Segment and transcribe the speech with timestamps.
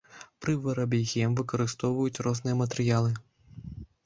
[0.43, 3.15] Пры вырабе гем выкарыстоўваюць розныя матэрыялы.